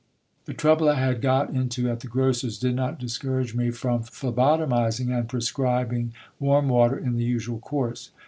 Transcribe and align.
52 0.45 0.45
GIL 0.45 0.45
BLAS. 0.45 0.45
The 0.47 0.59
trouble 0.59 0.89
I 0.89 0.95
had 1.05 1.21
got 1.21 1.49
into 1.51 1.87
at 1.91 1.99
the 1.99 2.07
grocer's 2.07 2.57
did 2.57 2.73
not 2.75 2.97
discourage 2.97 3.53
me 3.53 3.69
from 3.69 4.01
phle 4.01 4.33
botomizing 4.33 5.11
and 5.15 5.29
prescribing 5.29 6.11
warm 6.39 6.69
water 6.69 6.97
in 6.97 7.17
the 7.17 7.23
usual 7.23 7.59
course. 7.59 8.09